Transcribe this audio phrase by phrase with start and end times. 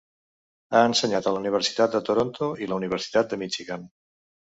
[0.77, 3.85] Ha ensenyat a la Universitat de Toronto i la Universitat de Michigan.